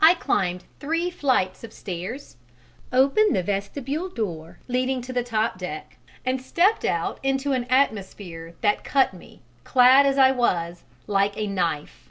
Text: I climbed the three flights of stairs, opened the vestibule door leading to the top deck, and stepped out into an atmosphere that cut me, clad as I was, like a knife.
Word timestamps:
I 0.00 0.14
climbed 0.14 0.62
the 0.62 0.66
three 0.80 1.10
flights 1.10 1.62
of 1.62 1.72
stairs, 1.72 2.38
opened 2.92 3.36
the 3.36 3.42
vestibule 3.44 4.08
door 4.08 4.58
leading 4.66 5.00
to 5.02 5.12
the 5.12 5.22
top 5.22 5.58
deck, 5.58 5.96
and 6.26 6.42
stepped 6.42 6.84
out 6.84 7.20
into 7.22 7.52
an 7.52 7.62
atmosphere 7.70 8.56
that 8.62 8.82
cut 8.82 9.14
me, 9.14 9.42
clad 9.62 10.06
as 10.06 10.18
I 10.18 10.32
was, 10.32 10.82
like 11.06 11.36
a 11.38 11.46
knife. 11.46 12.10